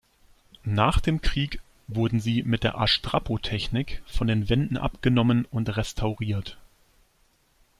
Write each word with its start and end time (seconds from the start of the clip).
Nach 0.63 0.99
dem 0.99 1.21
Krieg 1.21 1.61
wurden 1.87 2.19
sie 2.19 2.41
mit 2.41 2.63
der 2.63 2.79
A-strappo-Technik 2.79 4.01
von 4.07 4.25
den 4.25 4.49
Wänden 4.49 4.75
abgenommen 4.77 5.45
und 5.51 5.69
restauriert. 5.77 6.57